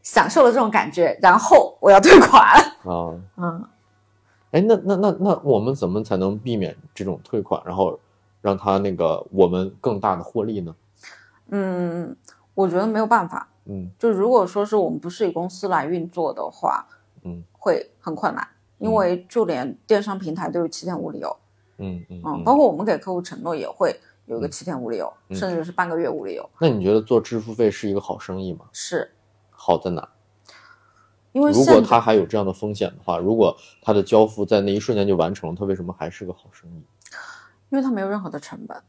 [0.04, 2.44] 享受了这种感觉，然后我要退款。
[2.84, 3.66] 啊，嗯，
[4.52, 8.00] 哎，那那那那我们怎么才能避免这种退款，然后
[8.42, 10.76] 让他那个我们更大的获利呢？
[11.50, 12.14] 嗯，
[12.58, 13.48] 我觉得没有办法。
[13.66, 16.88] 嗯就如果说是我们不是以公司来运作的话，
[17.24, 18.48] 嗯会很困难，
[18.80, 21.38] 因为就连电商平台都有七天无理由。
[21.78, 26.50] 嗯嗯嗯，包括我们给客户承诺也会有一个七天无理由，嗯甚至是半个月无理由。
[26.60, 28.66] 那你觉得做支付费是一个好生意吗？
[28.72, 29.12] 是
[29.52, 30.10] 好在哪？
[31.34, 36.82] 因为如果他还有这样的风险的话，如果他的交付在那一瞬间就完成了，他为什么还是个好生意？
[37.70, 38.82] 因为它没有任何的成本，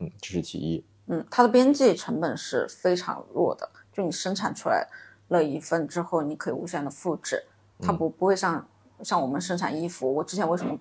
[0.00, 0.82] 嗯，这是其一。
[1.08, 4.86] 嗯，它的边际成本是非常弱的，就你生产出来
[5.28, 7.44] 了一份之后，你可以无限的复制，
[7.80, 8.66] 它不不会像
[9.02, 10.78] 像我们生产衣服，我之前为什么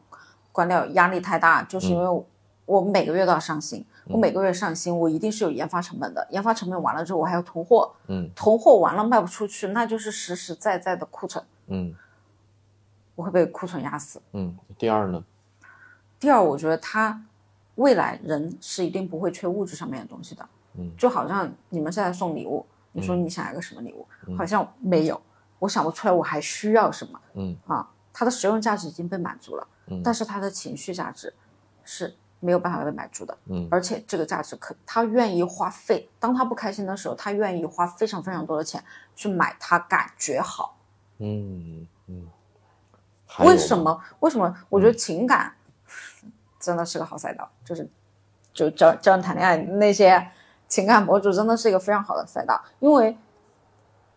[0.52, 2.26] 关掉压力太大，就是因为
[2.66, 11.96] 我每个月都要上新，我每个月上新，我一定是有研发成本的，研发成本完了之后，我还要囤货，嗯囤货完了卖不出去，那就是实实在在的库存，嗯
[13.16, 14.22] 我会被库存压死。
[14.34, 14.56] 嗯。
[14.78, 15.24] 第二呢？
[16.20, 17.24] 第二，我觉得它
[17.78, 20.48] 未来人是一定不会缺物质上面的东西的。
[20.76, 25.20] 嗯，就好像你们现在送礼物，你说你想要个什么礼物，嗯好像没有，
[25.58, 27.90] 我想不出来我还需要什么嗯啊。
[28.14, 31.34] 它的实用价值已经被满足了，嗯但是它的情绪价值
[31.84, 33.38] 是没有办法被满足的。
[33.46, 38.84] 嗯而且这个价值可，他愿意花费，当他不开心的时候，他愿意花非常非常多的钱
[39.16, 40.78] 去买他感觉好。
[41.20, 42.28] 嗯嗯。
[43.40, 43.78] 为什？
[43.78, 44.02] 么？
[44.22, 44.56] 为什么？
[44.70, 45.54] 我觉得情感
[46.60, 47.90] 真的是个好赛道，就是
[48.54, 50.32] 就教教人谈恋爱那些
[50.68, 53.18] 情感博主真的是一个非常好的赛道，因为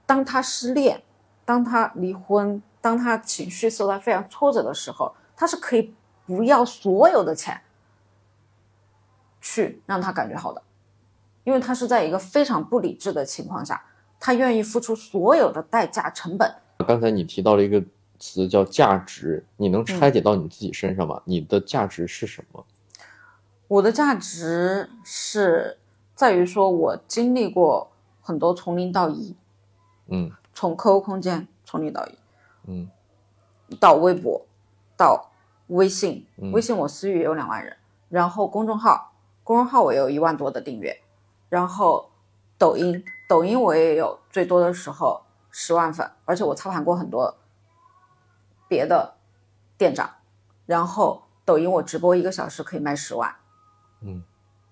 [0.06, 1.02] 当他失恋，
[1.44, 5.94] 当他离婚，当他情绪受到非常挫折的时候，他是可以
[6.26, 7.60] 不要所有的钱
[9.40, 10.62] 去让他感觉好的，
[11.44, 13.84] 因为他是在一个非常不理智的情况下，
[14.18, 16.52] 他愿意付出所有的代价成本。
[16.86, 17.82] 刚才你提到了一个
[18.20, 21.20] 词叫价值，你能拆解到你自己身上吗？
[21.24, 22.64] 你的价值是什么？
[23.66, 25.78] 我的价值是
[26.14, 29.34] 在于说，我经历过很多从零到一，
[30.08, 32.18] 嗯从 QQ 空间从零到一，
[32.66, 32.90] 嗯
[33.80, 34.44] 到微博，
[34.96, 35.30] 到
[35.68, 37.76] 微信，嗯微信我私域也有两万人，
[38.08, 41.00] 然后公众号，公众号我有一万多的订阅，
[41.48, 42.10] 然后
[42.58, 47.34] 抖音，抖音我也有最多的时候十万粉，而且我操盘过很多
[48.70, 49.14] 别的
[49.76, 50.08] 店长，
[50.64, 53.34] 然后抖音我直播一个小时可以卖十万。
[54.02, 54.22] 嗯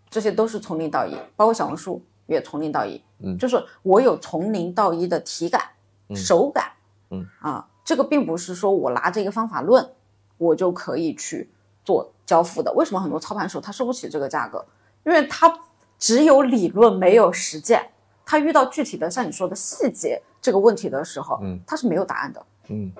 [0.08, 5.60] 这些都是从零到一，包括小红书也从零到一，嗯就是我有从零到一的体感、
[6.08, 6.70] 嗯手感，
[7.10, 9.90] 嗯啊，这个并不是说我拿着一个方法论，
[10.38, 11.50] 我就可以去
[11.84, 12.72] 做交付的。
[12.74, 14.64] 为什么很多操盘手他收不起这个价格？
[15.04, 15.52] 因为他
[15.98, 17.90] 只有理论没有实践，
[18.24, 22.46] 他遇到具体的像你说的细节这个问题的时候，嗯他是没有答案的。
[22.68, 22.92] 嗯嗯。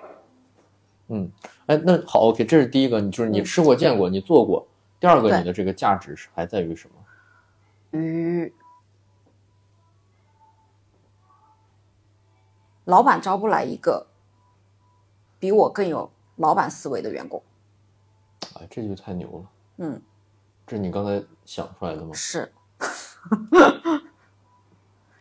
[1.66, 4.66] 哎，那好，OK，这是第一个，你就是你嗯吃过、见过，你做过。
[5.00, 7.98] 第二个，你的这个价值是还在于什么？
[7.98, 8.52] 于
[12.84, 14.06] 老板招不来一个
[15.38, 17.42] 比我更有老板思维的员工。
[18.54, 19.50] 哎，这就太牛了。
[19.76, 20.02] 嗯，
[20.66, 22.12] 这是你刚才想出来的吗？
[22.12, 22.52] 是，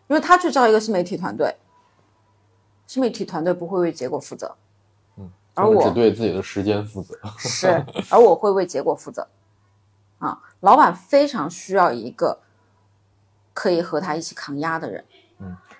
[0.08, 1.56] 因为他去招一个新媒体团队，
[2.88, 4.58] 新媒体团队不会为结果负责，嗯，
[5.62, 7.16] 而我只对自己的时间负责。
[7.38, 9.28] 是，而我会为结果负责。
[10.20, 12.39] 啊，老板非常需要一个
[13.53, 15.03] 可以和他一起抗压的人。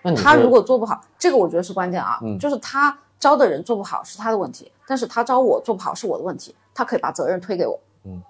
[0.04, 7.80] 那他如果做不好，这个我觉得是关键啊，嗯就是他招的人做不好是他的问题，但是他招我做不好是我的问题，他可以把责任推给我。
[8.04, 8.22] 嗯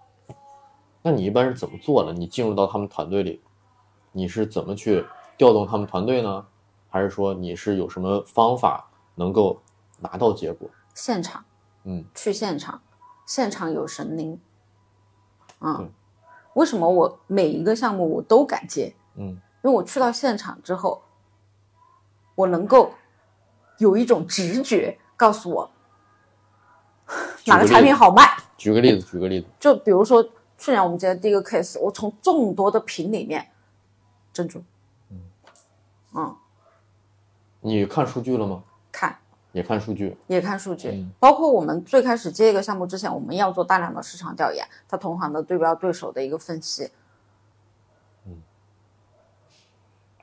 [1.01, 2.13] 那你一般是怎么做的？
[2.13, 3.41] 你进入到他们团队里，
[4.11, 5.05] 你是怎么去
[5.37, 6.45] 调动他们团队呢？
[6.89, 9.61] 还是说你是有什么方法能够
[9.99, 10.69] 拿到结果？
[10.97, 11.45] 现场，
[11.83, 12.81] 嗯，去现场，
[13.27, 14.39] 现场有神灵。
[15.59, 15.91] 啊、对
[16.53, 18.95] 为什么我每一个项目我都敢接？
[19.15, 21.03] 嗯因为我去到现场之后，
[22.35, 22.93] 我能够
[23.77, 25.71] 有一种直觉告诉我，
[27.45, 28.23] 哪个产品好卖。
[28.57, 30.23] 举个例子，举个例子，就比如说
[30.57, 33.51] 去年我们接的第一个 case，我从众多的品里面，
[34.33, 34.63] 珍珠，
[36.13, 36.35] 嗯，
[37.61, 38.63] 你看数据了吗？
[38.91, 39.19] 看
[39.57, 46.91] 也看数据，也看数据，嗯包括我们最开始接一个项目之前，我们要做大量的市场调研，它同行的对标对手的一个分析。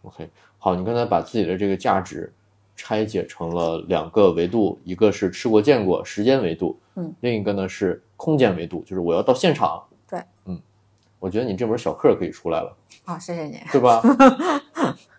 [0.03, 2.33] OK，好，你刚才把自己的这个价值
[2.77, 9.83] 拆解成了两个维度，一个是吃过见过时间维度，嗯，另一个呢是空间维度，就是我要到现场。
[10.09, 10.61] 对，嗯，
[11.19, 13.61] 我觉得你这门小课可以出来了，好、谢谢你。
[13.73, 14.01] 对吧？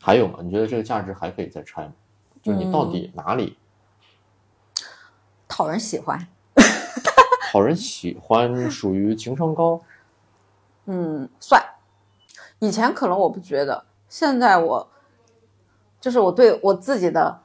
[0.00, 0.38] 还有吗？
[0.42, 1.92] 你觉得这个价值还可以再拆吗？
[2.42, 3.58] 就是你到底哪里
[5.46, 6.26] 讨人喜欢，
[7.52, 9.80] 讨人喜欢， 属于情商高？
[10.86, 11.62] 嗯，算。
[12.60, 14.88] 以前可能我不觉得，现在我
[16.00, 17.40] 就是我对我自己的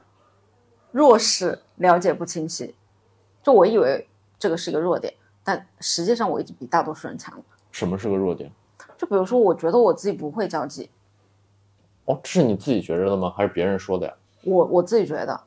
[0.92, 2.74] 弱势了解不清晰，
[3.42, 5.12] 就我以为这个是一个弱点，
[5.44, 7.44] 但实际上我已经比大多数人强了。
[7.70, 8.50] 什么是个弱点？
[8.96, 10.88] 就比如说，我觉得我自己不会交际，
[12.06, 13.32] 哦，这是你自己觉着的吗？
[13.36, 14.14] 还是别人说的呀？
[14.42, 15.40] 我我自己觉得，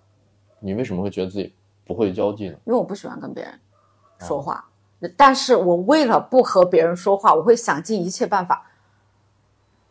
[0.60, 1.54] 你为什么会觉得自己
[1.86, 2.58] 不会交际呢？
[2.66, 3.60] 因为我不喜欢跟别人
[4.20, 4.70] 说话，
[5.18, 8.70] 但是我为了不和别人说话，我会想尽一切办法，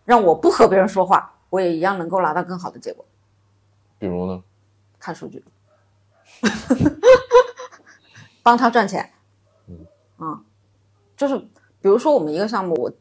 [0.04, 3.04] 让我不和别人说话，我也一样能够拿到更好的结果。
[3.98, 4.42] 比如呢？
[4.98, 5.42] 看数据，
[8.42, 9.10] 帮他赚钱。
[10.18, 10.44] 嗯，
[11.16, 11.38] 就是
[11.80, 12.92] 比如说我们一个项目，我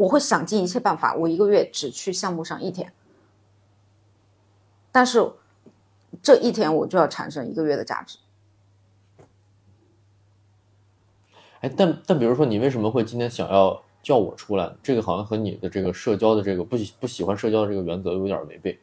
[0.00, 2.90] 我会想尽一切办法，我一个月只去项目上一天，
[4.90, 5.30] 但是
[6.22, 8.16] 这一天我就要产生一个月的价值。
[11.60, 14.74] 哎，但但比如说，你为什么会今天想要叫我出来？
[14.82, 18.80] 这个好像和你的这个社交的这个不喜不喜欢社交的这个原则有点违背。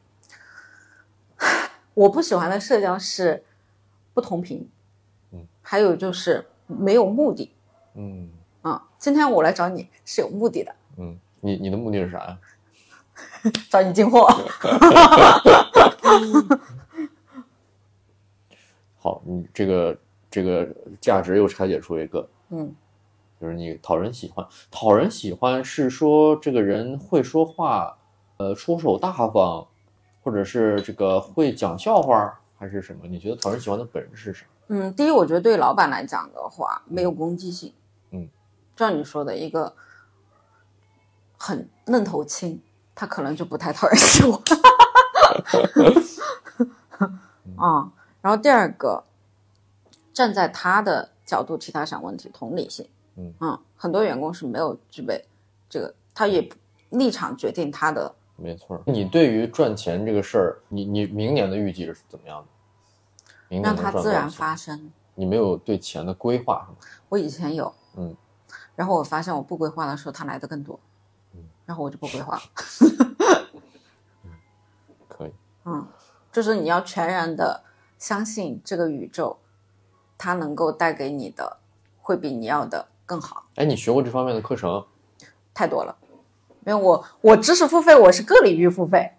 [1.96, 3.44] 我不喜欢的社交是
[4.14, 4.70] 不同频，
[5.32, 7.52] 嗯，还有就是没有目的。
[7.96, 8.30] 嗯
[8.62, 12.38] 啊，今天我来找你是有目的的，嗯，你你的目的是啥呀？
[13.70, 14.28] 找你进货。
[18.98, 19.98] 好，你这个
[20.30, 20.68] 这个
[21.00, 22.74] 价值又拆解出一个，嗯，
[23.40, 24.46] 就是你讨人喜欢。
[24.70, 27.98] 讨人喜欢是说这个人会说话，
[28.38, 29.66] 呃，出手大方，
[30.22, 33.08] 或者是这个会讲笑话，还是什么？
[33.08, 34.46] 你觉得讨人喜欢的本质是啥？
[34.70, 37.74] 嗯，第一，我觉得对老板来讲的话，没有攻击性。
[38.12, 38.28] 嗯，
[38.76, 39.74] 就像你说的，一个
[41.38, 42.62] 很愣头青，
[42.94, 44.42] 他可能就不太讨人喜欢。
[47.58, 49.04] 啊、然后第二个，
[50.14, 52.88] 站在他的角度替他想问题，同理心。
[53.16, 53.34] 嗯
[53.76, 55.24] 很多员工是没有具备
[55.70, 56.48] 这个，他也
[56.90, 58.14] 立场决定他的。
[58.36, 58.80] 没错。
[58.86, 62.48] 你对于赚钱这个事儿，你你明年的预计是怎么样的？
[63.50, 64.92] 明年让能它自然发生。
[65.16, 66.78] 你没有对钱的规划是吗？
[67.10, 68.16] 我以前有，嗯，
[68.76, 70.80] 然后我发现我不规划的时候，它来的更多，嗯，
[71.68, 72.42] 然后我就不规划了。
[75.08, 75.32] 可以。
[75.66, 75.88] 嗯，
[76.32, 77.64] 就是你要全然的
[78.00, 79.38] 相信这个宇宙，
[80.18, 81.58] 它能够带给你的
[82.02, 84.84] 会比你要的更好，哎，你学过这方面的课程？
[85.54, 85.96] 太多了。
[86.66, 89.14] 因为我我知识付费，我是个领域付费，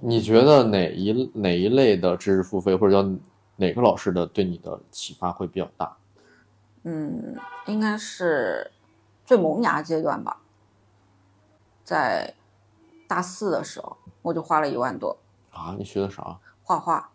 [0.00, 3.18] 你觉得哪一哪一类的知识付费，或者叫
[3.56, 5.96] 哪个老师的对你的启发会比较大？
[6.84, 7.36] 嗯，
[7.66, 8.70] 应该是
[9.30, 10.38] 最萌芽阶段吧，
[11.84, 12.34] 在
[13.06, 15.16] 大四的时候，我就花了一万多
[15.52, 16.36] 啊，你学的啥？
[16.64, 17.12] 画画，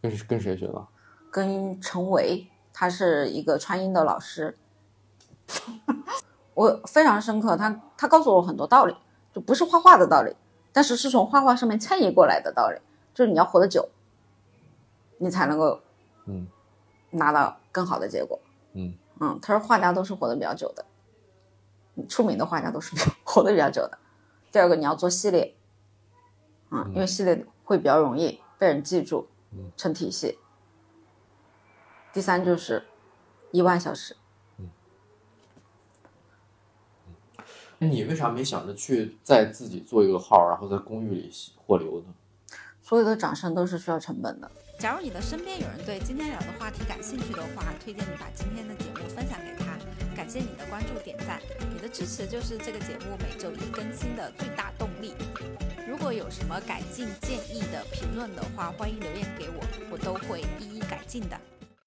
[0.00, 0.86] 跟跟谁学的？
[1.30, 4.56] 跟陈维，他是一个川音的老师，
[6.54, 8.96] 我非常深刻，他他告诉我很多道理，
[9.30, 10.34] 就不是画画的道理，
[10.72, 12.80] 但是是从画画上面迁移过来的道理，
[13.12, 13.86] 就是你要活得久，
[15.18, 15.78] 你才能够
[16.24, 16.48] 嗯
[17.10, 18.40] 拿到更好的结果。
[18.72, 20.82] 嗯嗯，他说画家都是活得比较久的，
[22.08, 23.98] 出名的画家都是 活的比较久的。
[24.50, 25.56] 第二个，你要做系列，
[26.70, 29.28] 嗯，因为系列会比较容易被人记住，
[29.76, 30.38] 成体系。
[32.12, 32.84] 第三就是
[33.50, 34.16] 一万小时，
[37.78, 42.14] 那你为啥没想着去再自己做一个号，然后在公寓里货流呢？
[42.80, 44.50] 所有的掌声都是需要成本的。
[44.78, 49.63] 假如你的身边有人对今天聊的话题感兴趣的话，推荐你把今天的节目分享给他。
[50.24, 51.38] 感谢你的关注点赞，
[51.70, 55.12] 你的支持就是这个节目每周一更新的最大动力。
[55.86, 61.38] 如果有什么改进建议的评论的话，欢迎留言给我，我都会一一改进的。